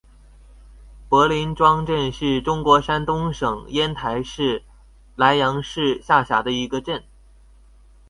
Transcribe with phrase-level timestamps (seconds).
[1.09, 4.63] 柏林庄镇是中国山东省烟台市
[5.15, 7.03] 莱阳市下辖的一个镇。